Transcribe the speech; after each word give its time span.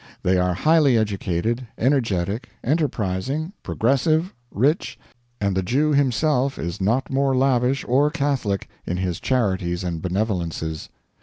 They 0.23 0.39
are 0.39 0.55
highly 0.55 0.97
educated, 0.97 1.67
energetic, 1.77 2.49
enterprising, 2.63 3.53
progressive, 3.61 4.33
rich, 4.49 4.97
and 5.39 5.55
the 5.55 5.61
Jew 5.61 5.91
himself 5.93 6.57
is 6.57 6.81
not 6.81 7.11
more 7.11 7.37
lavish 7.37 7.85
or 7.87 8.09
catholic 8.09 8.67
in 8.83 8.97
his 8.97 9.19
charities 9.19 9.83
and 9.83 10.01
benevolences. 10.01 10.89